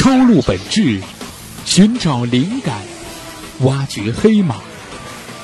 [0.00, 0.98] 抄录本质，
[1.66, 2.74] 寻找灵感，
[3.58, 4.56] 挖掘黑马。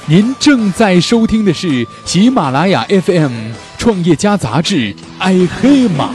[0.06, 6.06] 您正在收听的是喜马拉雅 FM 创业家杂志《爱黑马》。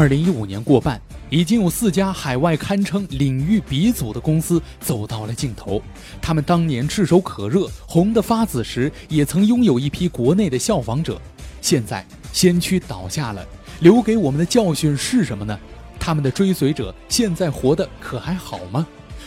[0.00, 0.98] 二零一五年过半。
[1.28, 5.80] 已经有四家海外堪称领域鼻祖的公司走到了尽头。
[6.22, 11.20] 他们当年炙手可热、红得发紫时，也曾拥有一批国内的效仿者。
[11.60, 13.46] 现在先驱倒下了，
[13.80, 15.56] 留给我们的教训是什么呢？
[16.00, 18.84] 他们的追随者现在活得可还好吗？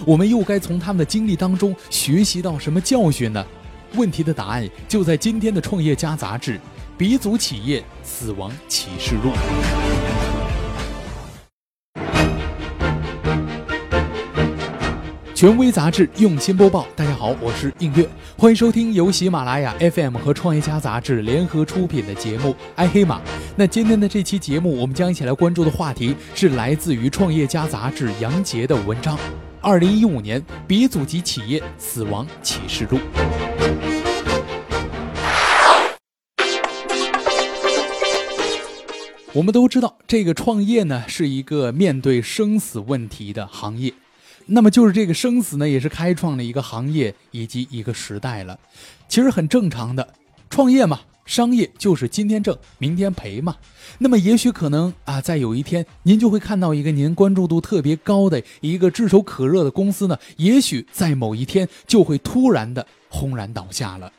[0.07, 3.45] 我们又该从他们的经历当中学习到什么教训呢？
[3.93, 6.57] 问题的答案就在今天的《创业家》杂志
[6.97, 9.29] 《鼻祖企业死亡启示录》。
[15.43, 18.07] 权威杂志用心播报，大家好，我是映月，
[18.37, 23.17] 欢迎收听由喜马拉雅 FM 和创业家杂志联合出品的节目《爱黑马》。
[23.57, 29.17] 那今天的这期节目，我们将一起来关注的话题是来自于创业家杂志杨杰的文章
[29.59, 32.97] 《二零一五年鼻祖级企业死亡启示录》。
[39.33, 43.93] 我们都知道，这个创业呢是一个面对生死问题的行业。
[44.45, 48.59] 那么就是这个生死呢，也是开创了一个行业以及一个时代了。
[49.07, 50.13] 其实很正常的，
[50.49, 53.55] 创业嘛，商业就是今天挣，明天赔嘛。
[53.99, 64.11] 那么也许可能啊，在有一天，您就会看到一个您关注度特别高的一个炙手可热的公司呢，也许在某一天就会突然的轰然倒下了。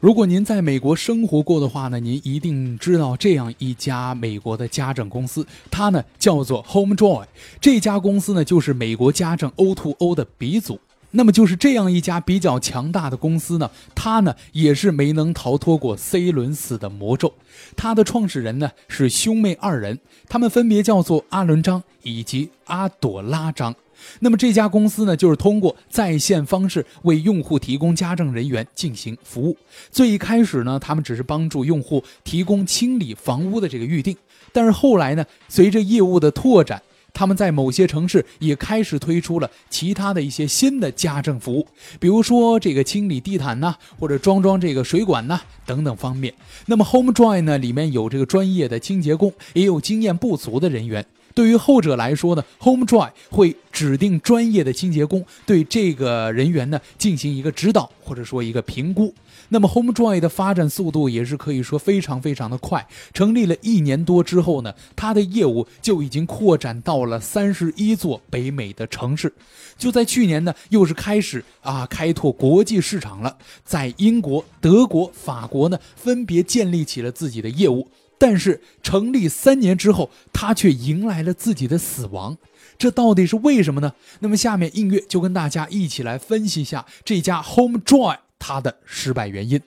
[0.00, 7.26] 如果您在美国生活过的话呢，您一定知道这样一家美国的家政公司，它呢叫做 HomeJoy。
[7.60, 10.80] 这家公司呢就是美国家政 O2O 的鼻祖。
[11.10, 17.34] 那么就是这样一家比较强大的公司呢，它呢也是没能逃脱过 C 轮死的魔咒。
[17.76, 19.98] 它的创始人呢是兄妹二人，
[20.30, 23.74] 他们分别叫做阿伦张以及阿朵拉张。
[24.20, 29.56] 那么这家公司呢，就是通过在线方式为用户提供家政人员进行服务。
[29.90, 34.16] 最一开始呢，他们只是帮助用户提供清理房屋的这个预定，
[34.52, 41.66] 但是后来呢，随着业务的拓展，他们在某些城市也开始推出了其他的一些新的家政服务，
[41.98, 46.32] 比如说这个清理地毯呐，或者装装这个水管呐等等方面。
[46.66, 51.04] 那么 Homejoy 呢，里面有这个专业的清洁工，也有经验不足的人员。
[51.34, 59.14] 对于后者来说呢，HomeDry 会指定专业的清洁工对这个人员呢进行一个指导或者说一个评估。
[59.48, 62.86] 那么 HomeDry 的发展速度也是可以说非常非常的快。
[63.12, 69.32] 成立了一年多之后呢，它的业务就已经扩展到了三十一座北美的城市。
[69.76, 77.88] 就在去年呢，又是开始啊开拓国际市场了，在英国、德国、法国呢分别建立起了自己的业务。
[78.20, 82.36] 但是成立三年之后，他却迎来了自己的死亡，
[82.76, 83.94] 这到底是为什么呢？
[84.18, 89.58] 那么下面映月就跟大家一起来分析一下这家 HomeJoy 它的失败原因。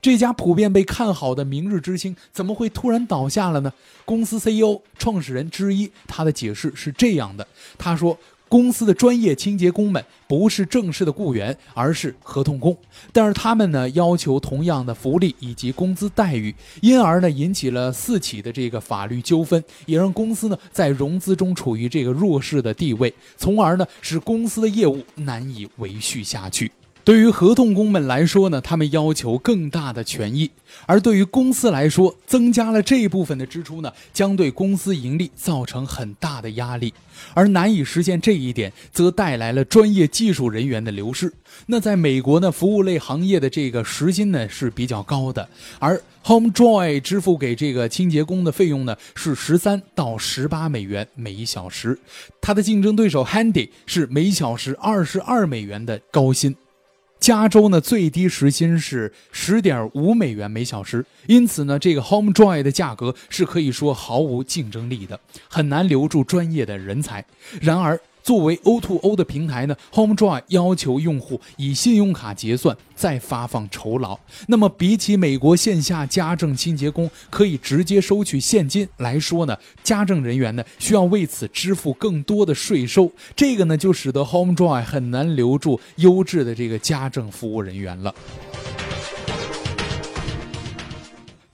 [0.00, 3.72] 这家普遍被看好的明日之星怎么会突然倒下了呢？
[4.04, 7.44] 公司 CEO 创始人之一他的解释是这样的，
[7.76, 8.16] 他说。
[8.48, 12.76] 公司的专业清洁工们不是正式的雇员，而是合同工。
[13.12, 26.72] 但是他们呢要求同样的福利以及工资待遇，因而呢引起了四起的这个法律纠纷，也让公司呢在融资中处于这个弱势的地位，从而呢使公司的业务难以维续下去。
[27.08, 30.50] 对于合同工们来说呢，他们要求更大的权益；
[30.84, 36.92] 而对于公司来说，增加了这一部分的支出呢，将对公司盈利造成很大的压力。
[37.32, 41.32] 而难以实现这一点，则带来了专业技术人员的流失。
[41.64, 45.48] 那在美国呢，服务类行业的这个时薪呢是比较高的，
[45.78, 51.98] 而 HomeJoy 支付给这个清洁工的费用呢是十三到十八美元每一小时，
[52.42, 56.54] 它的竞争对手 Handy 是每小时二十二美元的高薪。
[57.20, 65.18] 加州呢最低时薪是十点五美元每小时，因此呢，这个 HomeJoy 的价格是可以说毫无竞争力的，
[65.48, 67.24] 很难留住专业的人才。
[67.60, 74.18] 然而，作为 O2O 的平台呢，HomeJoy 要求用户以信用卡结算，再发放酬劳。
[74.48, 83.10] 那么，比起美国线下家政清洁工可以直接收取现金来说呢，家政人员呢需要为此支付更多的税收。
[83.34, 88.14] 这个呢，就使得 HomeJoy 很难留住优质的这个家政服务人员了。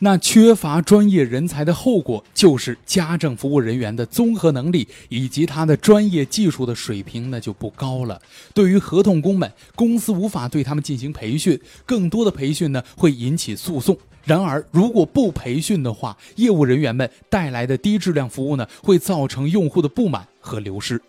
[0.04, 8.20] 那缺乏专业人才的后果就是家政服务人员的综合能力以及他的专业技术的水平呢就不高了。
[8.52, 13.96] 对于合同工们，公司无法对他们进行培训，更多的培训呢会引起诉讼。
[14.24, 21.00] 然而，如果不培训的话，业务人员们带来的低质量服务呢会造成用户的不满和流失。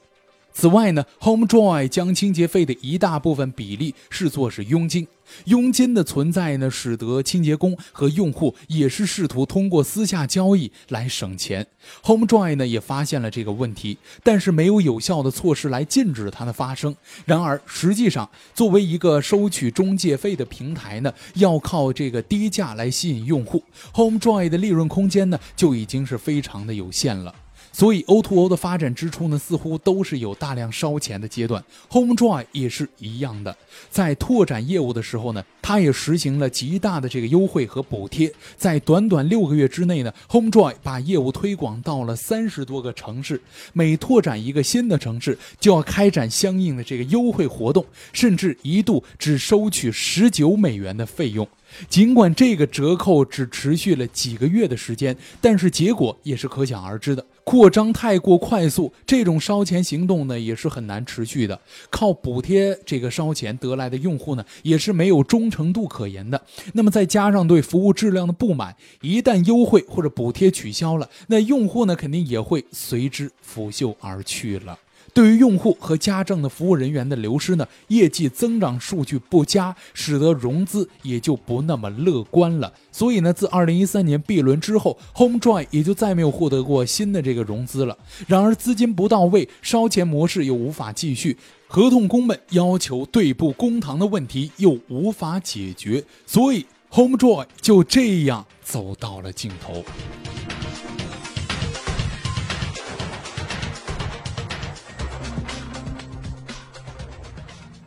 [0.58, 5.06] 此外呢，HomeJoy 将清洁费的一大部分比例视作是佣金。
[5.46, 11.68] 佣金的存在呢，使得清洁工和用户也是试图通过私下交易来省钱。
[12.04, 16.96] HomeJoy 呢也发现了这个问题，但是没有有效的措施来禁止它的发生。
[17.26, 23.62] 然而，实际上作为一个收取中介费的平台呢，要靠这个低价来吸引用户
[23.94, 27.36] ，HomeJoy 的利润空间呢就已经是非常的有限了。
[27.76, 31.62] 所以，O2O 的发展之初呢，似乎都是有大量烧钱的阶段。
[31.90, 33.54] HomeJoy 也是一样的，
[33.90, 38.34] 在拓展业务的时候呢，它也实行了极大的这个优惠和补贴。
[38.56, 43.42] 在短短六个月之内呢，HomeJoy 把业务推广到了三十多个城市。
[43.74, 51.46] 每拓展一个新的城市，就要开展相应的这个优惠活动，甚至一度只收取十九美元的费用。
[51.90, 57.26] 尽管这个折扣只持续了几个月的时间，但是结果也是可想而知的。
[57.44, 61.60] 扩张太过快速，这种烧钱行动呢也是很难持续的。
[61.92, 66.42] 靠补贴这个烧钱得来的用户呢，也是没有忠诚度可言的。
[66.74, 74.80] 那么再加上对服务质量的不满，一旦优惠或者补贴取消了，那用户呢肯定也会随之拂袖而去了。
[75.16, 82.74] 对于用户和家政的服务人员的流失呢，业绩增长数据不佳，使得融资也就不那么乐观了。
[82.92, 87.98] 所以呢，自二零一三年 B 轮之后，HomeJoy 也就再没有获得过新的这个融资了。
[88.28, 91.38] 然而资金不到位，烧钱模式又无法继续，
[91.70, 99.82] 合同工们要求对簿公堂的问题又无法解决，所以 HomeJoy 就这样走到了尽头。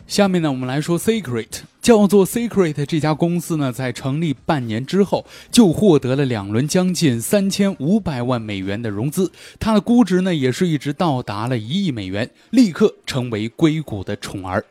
[0.08, 1.49] 下面呢，我们来说 Secret，
[1.82, 14.64] 叫做 Secret 这家公司呢，在成立半年之后，就获得了两轮将近三千五百万美元的融资，它的估值呢，也是一直到达了一亿美元，立刻成为硅谷的宠儿。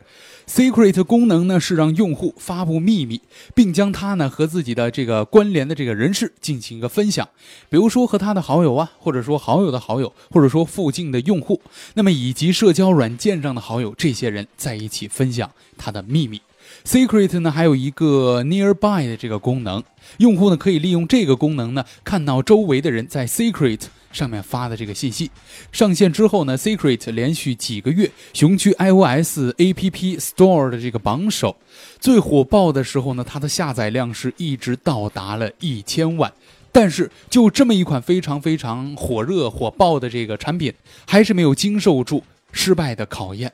[0.48, 3.20] Secret 功能呢是让用户发布秘密，
[3.54, 7.28] 并将它呢和自己的这个关联的这个人士进行一个分享，
[7.68, 11.60] 比如说和他的好友啊，或者说好友的好友，或者说附近的用户，
[11.94, 16.40] 那么以及社交软件上的好友，这些人在一起分享他的秘密。
[16.84, 19.84] Secret 呢还有一个 Nearby 的这个功能，
[20.16, 23.82] 用户呢可以利用这个功能呢看到周围的人在 Secret。
[24.10, 25.30] 上面发的这个信息
[25.70, 31.56] 上线之后呢，Secret 连续几个月雄居 iOS App Store 的这个榜首，
[32.00, 36.32] 最火爆的时候呢，它的下载量是一直到达了一千万。
[36.70, 40.72] 但是就这么一款非常非常火热火爆的这个产品，
[41.06, 42.22] 还是没有经受住
[42.52, 43.52] 失败的考验。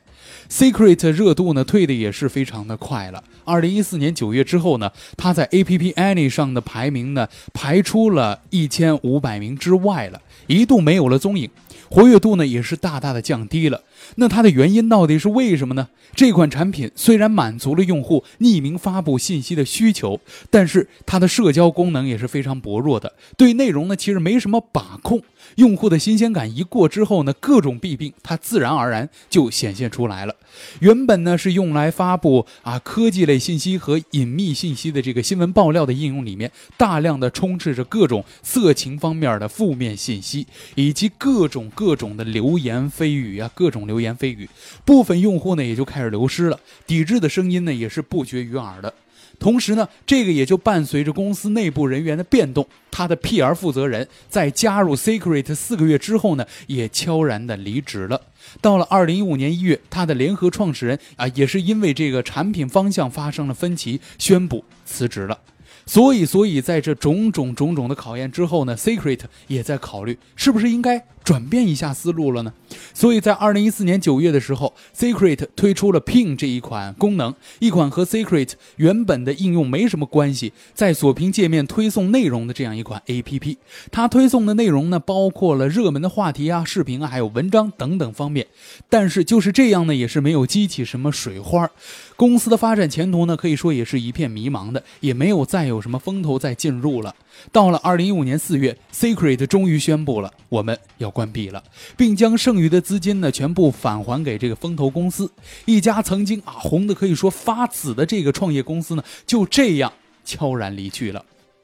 [0.49, 3.23] Secret 热度呢退的也是非常的快了。
[3.43, 10.21] 二零一四年九月之后呢，它在 App Annie 上的排名呢排出了一千五百名之外了。
[10.47, 11.49] 一度没有了踪影，
[11.89, 13.81] 活跃度呢也是大大的降低了。
[14.15, 15.87] 那它的原因到底是为什么呢？
[16.15, 25.21] 这款产品虽然满足了用户匿名发布信息的需求，但是它的社交功能也是非常薄弱的，对内容呢其实没什么把控。
[25.55, 30.35] 用户的新鲜感一过之后呢，各种弊病它自然而然就显现出来了。
[30.79, 44.49] 原本呢是用来发布啊科技类信息和隐秘信息的这个新闻爆料的应用里面，大量的充斥着各种色情方面的负面信息，以及各种各种的流言蜚语啊，各种流言蜚语。
[44.85, 48.93] 部分用户呢也就开始流失了，抵制的声音呢也是不绝于耳的。
[49.37, 52.65] 同时呢，这个也就伴随着公司内部人员的变动。
[52.89, 58.21] 他的 PR 负责人在加入 Secret 四个月之后呢，也悄然的离职了。
[58.61, 65.37] 到了二零一五年一月，他的联合创始人啊，也是因为这个产品方向发生了分歧，宣布辞职了。
[65.85, 72.53] 所以，所以在这种种种种的考验之后呢，Secret 也在考虑是不是应该转变一下思路了呢？
[72.93, 83.57] 所以在二零一四年九月的时候，Secret 推出了 Ping 这一款功能，一款和 Secret 原本的应用没什么关系，在锁屏界面推送内容的这样一款 APP。
[83.91, 88.45] 它推送的内容呢，包括了热门的话题啊、视频啊，还有文章等等方面。
[88.87, 91.69] 但是就是这样呢，也是没有激起什么水花。
[92.15, 97.15] 公司的发展前途呢，可以说也是一片迷茫的，也没有再有什么风头再进入了。
[97.51, 101.63] 到了二零一五年四月，Secret 终于宣布了我们要关闭了，
[101.95, 105.31] 并将剩余的资金呢全部返还给这个风投公司。
[105.63, 109.93] 一家曾经啊红的可以说发紫的这个创业公司呢，就这样
[110.25, 111.23] 悄然离去了。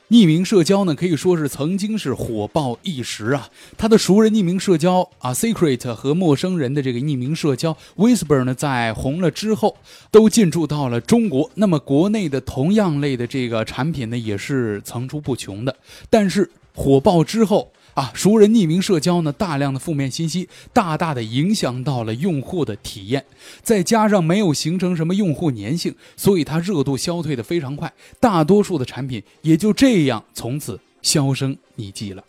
[0.09, 3.49] 匿名社交呢，可以说是曾经是火爆一时啊。
[3.77, 9.75] 它的熟人匿名社交啊，Secret 和陌生人的这个匿名社交 Whisper 呢，在红了之后，
[10.11, 11.51] 都进驻到了中国。
[11.55, 15.75] 那么国内的同样类的这个产品呢，也是层出不穷的。
[16.09, 17.69] 但是火爆之后。
[17.93, 23.25] 啊，熟人匿名社交呢，大量的负面信息大大的影响到了用户的体验，
[23.61, 32.23] 再加上没有形成什么用户粘性，所以它热度消退的非常快，大多数的产品也就这样从此销声匿迹了。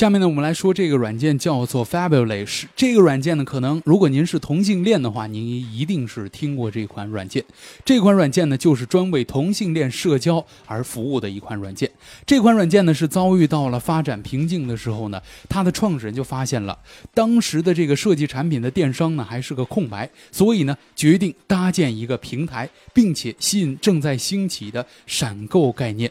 [0.00, 2.62] 下面呢，我们来说这个软件叫做 Fabulous。
[2.74, 7.44] 这个软件呢，可能如果您是同性恋的话，您一定是听过这款软件。
[7.84, 11.90] 这款软件呢，就是专为同性恋社交而服务的一款软件。
[12.24, 16.78] 这款软件呢，是遭遇到了发展瓶颈的时候呢，它的创始人就发现了
[17.12, 26.10] 当时的这个设计产品的电商呢还是个空白，所以呢，决定搭建一个平台，并且吸引正在兴起的闪购概念。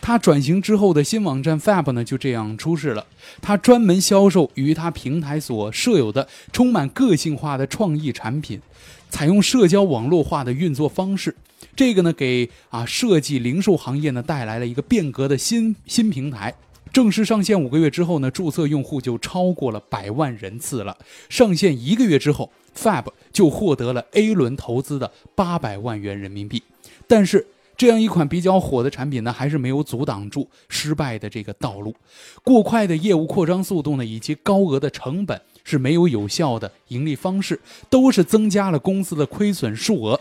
[0.00, 3.04] 它转型之后的新网站 Fab 呢，就这样出世了。
[3.40, 8.60] 它专门销售与它平台所设有的充满个性化的创意产品，
[9.08, 11.34] 采用社交网络化的运作方式。
[11.74, 16.54] 这个呢，给啊设计零售行业呢带来了一个变革的新新平台。
[16.92, 20.96] 正式上线五个月之后呢，注册用户就超过了百万人次了。
[21.28, 26.62] 上线一个月之后，Fab 就获得了 A 轮投资的八百万元人民币。
[27.08, 27.46] 但是。
[27.76, 31.94] 这样一款比较火的产品呢，还是没有阻挡住失败的这个道路。
[32.42, 40.18] 过快的业务扩张速度呢，以及高额的成本是没有有效的盈利方式，都是增加了公司的亏损数额。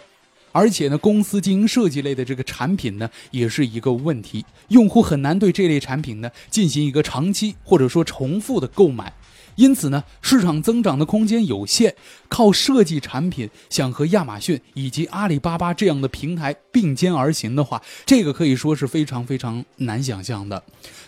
[0.51, 9.13] 而且呢，公司经营设计类的这个产品呢，也是一个问题，用户很难对这类产品呢进行一个长期或者说重复的购买。
[9.55, 11.93] 因此呢，市场增长的空间有限，
[12.27, 20.61] 靠设计产品想和亚马逊以及阿里巴巴这样的平台并肩而行的话，这个可以说是非常非常难想象的。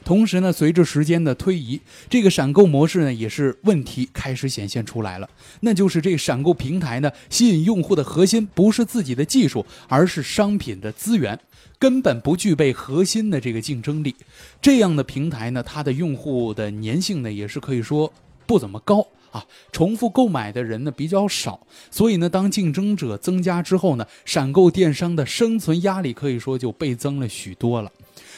[0.06, 5.30] 同时呢，随着时间的推移，这个闪购模式呢也是问题开始显现出来了。
[5.60, 11.38] 那就是这闪购平台呢，吸引用户的核心不是自己的技术，而是商品的资源，
[11.80, 14.16] 根本不具备核心的这个竞争力。
[14.62, 18.12] 这样的平台呢，它的用户的粘性呢，也是可以说。
[18.48, 21.60] 不怎么高啊，重复购买的人呢比较少，
[21.92, 27.92] 所以呢，当竞争者增加之后呢，闪购电商的生存压力可以说就倍增了许多了。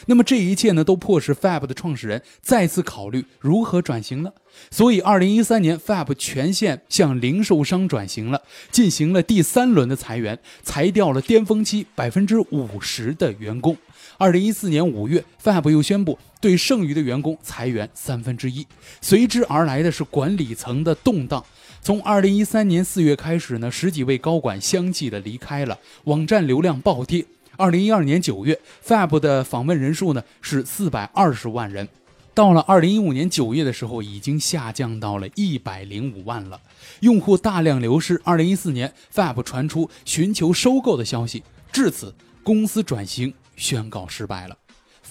[0.06, 4.32] 那么这一切呢，都迫使 Fab 的创始人再次考虑如何转型呢？
[4.72, 8.41] 所以，二零一三年，Fab 全线向零售商转型了，
[8.72, 13.77] 进行了第三轮的裁员，裁掉了巅峰期百分之五十的员工。
[14.18, 18.65] 二零一四年五月，Fab 又宣布对剩余的员工裁员三分之一，
[19.00, 21.46] 随之而来的是管理层的动荡。
[21.82, 27.24] 从二零一三年四月开始呢，十几位高管相继的离开了，网站流量暴跌。
[27.60, 31.89] 二零一二年九月，Fab 的访问人数呢是四百二十万人，
[32.34, 36.62] 到了二零一五年九月的时候，已经下降到了一百零五万了，
[37.01, 38.22] 用户大量流失。
[38.24, 44.58] 二零一四年，Fab 传出寻求收购的消息，至此公司转型宣告失败了。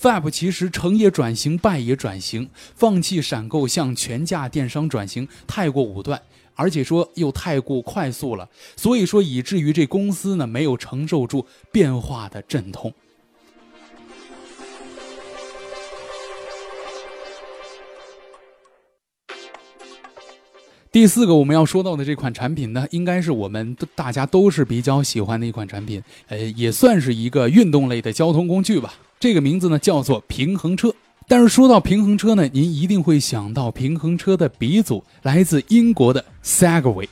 [0.00, 6.22] Fab 其实成也转型，败也转型，放弃闪购向全价电商转型太过武断。
[6.58, 12.92] 而且说又太过快速了，所以说以至于这公司呢没有承受住变化的阵痛。
[20.90, 28.94] 第四个我们要说到的这款产品呢，应该是我们大家都是比较喜欢的一款产品，呃，也算是一个运动类的交通工具吧。
[29.20, 30.92] 这个名字呢叫做平衡车。
[31.30, 37.06] 但是说到平衡车呢，您一定会想到平衡车的鼻祖来自英国的 Segway。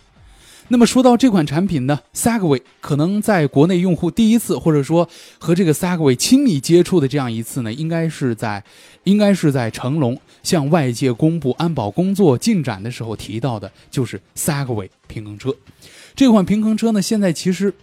[0.68, 5.06] 那么说到这款产品呢，Segway 可能在国内用户第一次或者说
[5.38, 8.64] 和这个 Segway 亲密接触的这样一次呢，应该是在
[9.04, 15.54] 应该是在成龙向外界公布安保工作进展的时候提到的，就是 Segway 平衡车。
[16.14, 17.74] 这款平衡车呢，现在其实。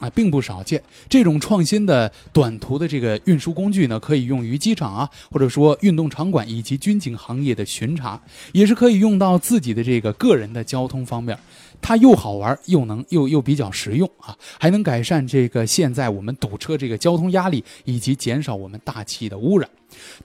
[0.00, 0.82] 啊，并不少见。
[1.08, 8.20] 这种创新的短途的这个运输工具呢，可以用于机场啊，或者说运动场馆以及军警行业的巡查，
[8.52, 11.38] 也是可以用到自己的这个个人的交通方面。
[11.80, 19.68] 它又好玩，又能又又比较实用啊，还能改善这个现在我们堵车这个交通压力，以及减少我们大气的污染，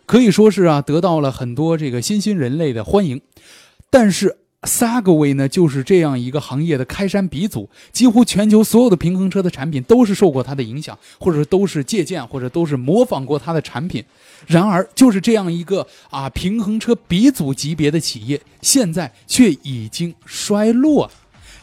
[0.06, 3.22] 可以说是啊，得到了很多这个新兴人类的欢迎。
[3.90, 4.38] 但是。
[4.64, 14.04] Segway 呢，就是这样一个行业的开山鼻祖，几乎全球所有的平衡车的产品都是受过它的影响，或者都是借鉴，或者都是模仿过它的产品。
[14.48, 21.10] 然而，就是这样一个啊平衡车鼻祖级别的企业，现在却已经衰落。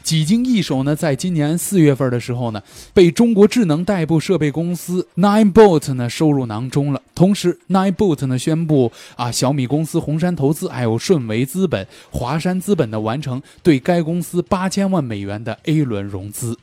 [0.02, 7.00] 几经易手呢，在今年四月份的时候呢，被中国智能代步设备公司 Ninebot 呢收入囊中了。
[7.14, 16.58] 同时，Ninebot 呢宣布啊，小米公司红杉投资还有顺为资本、华山资本的完成对该公司八千万美元的 A 轮融资。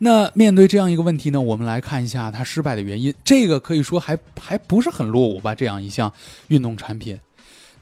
[0.00, 3.12] 那面对这样一个问题呢，我们来看一下它失败的原因。
[3.24, 5.54] 这个可以说还还不是很落伍吧？
[5.54, 6.12] 这样一项
[6.46, 7.18] 运动产品，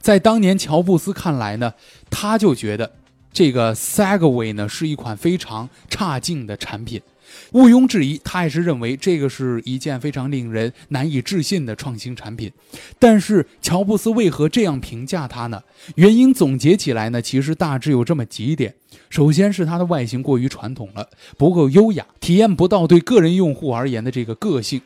[0.00, 1.74] 在当年乔布斯看来呢，
[2.08, 2.90] 他就觉得
[3.36, 7.02] 这个 Segway 呢是一款非常差劲的产品。
[7.52, 12.50] 毋庸置疑，他也是认为这个是一件非常令人难以置信的创新产品。
[12.98, 15.62] 但是乔布斯为何这样评价它呢？
[15.96, 18.74] 原因总结起来呢，其实大致有这么几点：
[19.10, 24.80] 首先是它的外形过于传统了，不够优雅，体验不到对个人用户而言的这个个性；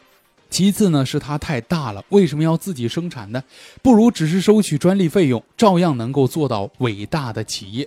[0.50, 3.44] 其次呢是它太大了，为什么要自己生产呢？
[3.80, 7.86] 不如只是收取专利费用，照样能够做到伟大的企业。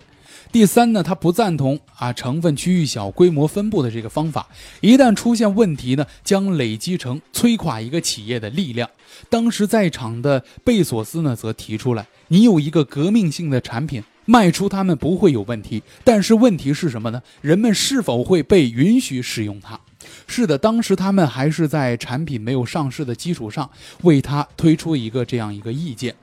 [0.54, 4.48] 第三呢，他不赞同啊成分区域小、规模分布的这个方法。
[4.82, 8.88] 一旦出现问题呢，将累积成摧垮一个企业的力量。
[9.32, 15.82] 当时在场的贝索斯呢，则提出来：你有一个革命性的产品，卖出他们不会有问题。
[16.04, 17.20] 但是问题是什么呢？
[17.42, 19.80] 人们是否会被允许使用它？
[20.28, 23.68] 是的，当时他们还是在产品没有上市的基础上，
[24.04, 26.14] 为它推出一个这样一个意见。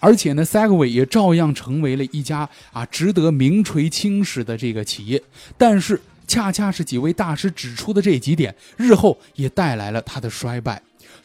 [0.00, 5.22] 而且呢，Segway 也照样成为了一家啊值得名垂青史的这个企业。
[5.56, 10.80] 但是，恰恰是几位大师指出的这几点，日后也带来了它的衰败。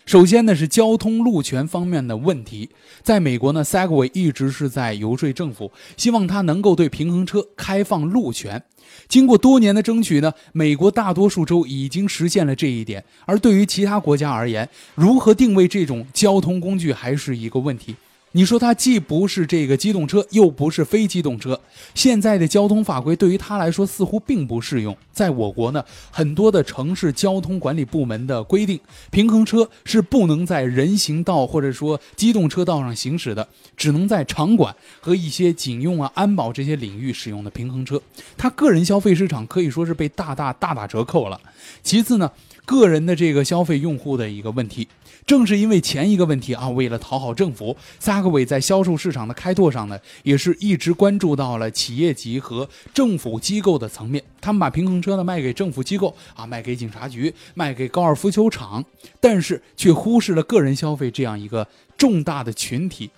[0.05, 2.69] 首先呢，是交通路权方面的问题。
[3.01, 8.61] 在美国呢，Segway 一直是在游说政府，希望它能够对平衡车开放路权。
[9.07, 13.03] 经过多年的争取呢，美国大多数州已经实现了这一点。
[13.25, 17.95] 而对于其他国家而言，如何定位这种交通工具还是一个问题。
[18.35, 21.57] 你说它既不是这个机动车，又不是非机动车，
[21.93, 24.95] 现在的交通法规对于它来说似乎并不适用。
[25.13, 28.77] 在我国呢，很多的城市交通管理部门的规定，
[29.09, 38.01] 平衡车是不能在人行道或者说机动车道上行驶的，只能在场馆和一些警用啊、安保这些领域使用的平衡车。
[38.35, 41.39] 它个人消费市场可以说是被大大大打折扣了。
[41.81, 42.29] 其次呢。
[42.65, 44.87] 个人的这个消费用户的一个问题，
[45.25, 54.23] 正是因为前一个问题啊，为了讨好政府，萨克韦在销售市场的开拓上呢，也是一直关注到了企业级和政府机构的层面。
[54.41, 58.83] 他们把平衡车呢卖给政府机构啊，卖给警察局，卖给高尔夫球场，
[59.19, 63.09] 但是却忽视了个人消费这样一个重大的群体。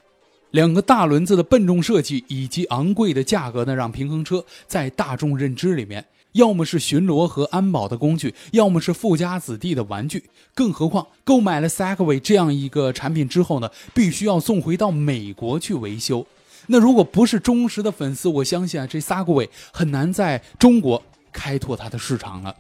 [0.52, 6.06] 两个大轮子的笨重设计以及昂贵的价格呢，让平衡车在大众认知里面。
[6.34, 10.24] 要么是巡逻和安保的工具，要么是富家子弟的玩具。
[10.54, 16.26] 更何况，购买了 Segway 这样一个产品之后呢，必须要送回到美国去维修。
[16.68, 22.56] 那如果不是忠实的粉丝，我相信啊，这 Segway 很难在中国开拓它的市场了。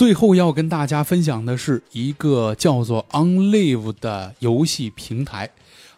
[0.00, 5.50] 最后要跟大家分享的是一个叫做 OnLive 的游戏平台。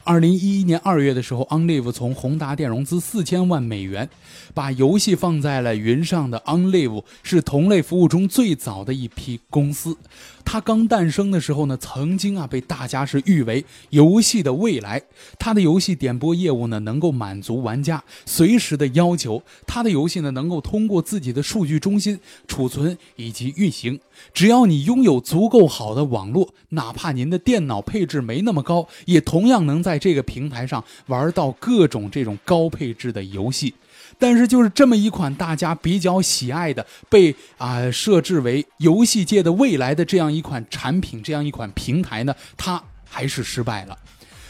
[0.03, 4.11] 二零一一年二月的时候，OnLive 从宏达电融资四千万美元，
[4.53, 9.97] 把游戏放在了云上的 OnLive 是同类服务中最早的一批公司。
[10.45, 15.03] 它刚诞生的时候呢，曾经啊被大家是誉为游戏的未来。
[15.39, 19.43] 它的游戏点播业务呢，能够满足玩家随时的要求。
[19.67, 23.99] 它的游戏呢，能够通过自己的数据中心储存以及运行。
[24.35, 33.75] 只要你拥有足够好的网络，哪怕您的电脑配置没那么高，也同样能在这个平台上玩到各种这种高配置的游戏。
[34.19, 43.99] 但是，就是这么一款大家比较喜爱的、被啊设置为游戏界的未来的这样一款产品、这样一款平台呢，它还是失败了。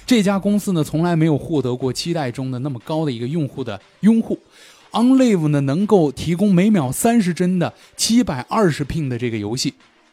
[0.05, 4.39] 这家公司呢，从来没有获得过期待中的那么高的一个用户的拥护。
[4.91, 9.73] OnLive 呢，能够提供每秒三十帧的七百二十 p 的这个游戏。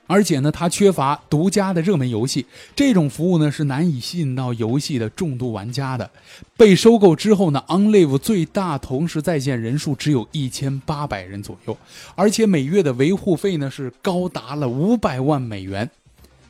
[0.10, 6.10] 而且呢，它缺乏独家的热门游戏，这种服务呢是难以吸引到游戏的重度玩家的。
[6.58, 11.78] 被收购之后呢，OnLive 最大同时在线人数只有一千八百人左右，
[12.16, 15.88] 而且每月的维护费呢是高达了五百万美元。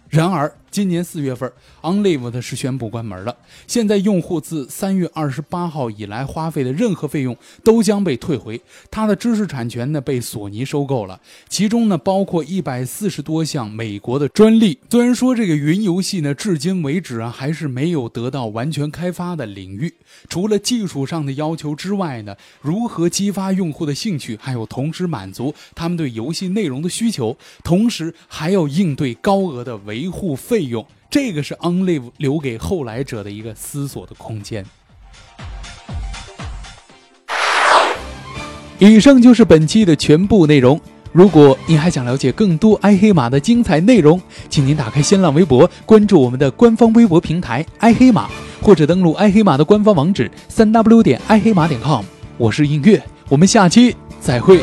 [0.07, 1.51] 然而今年四月份
[1.81, 3.35] ，OnLive 的是宣布关门了。
[3.65, 8.61] 现在用户自三月二十八号以来花费的任何费用都将被退回。
[8.91, 14.77] 它的知识产权呢被索尼收购了，其中呢包括一百四十多项美国的专利。
[14.91, 19.91] 虽然说这个云游戏呢至今为止啊还是没有得到完全开发的领域，
[20.29, 30.58] 除了技术上的要求之外呢，如何激发用户的兴趣，还有同时满足他们对游戏内容的需求，同时还要应对高额的维护费。
[30.59, 34.65] 费用，这个是 OnLive 留给后来者的一个思索的空间。
[38.77, 40.77] 以上就是本期的全部内容。
[41.13, 48.29] 如果您还想了解更多爱黑马的精彩内容，请您打开新浪微博，关注我们的官方微博平台爱黑马，
[48.61, 52.03] 或者登录爱黑马的官方网址三 w 点爱黑马点 com。
[52.37, 54.61] 我是映月，我们下期再会。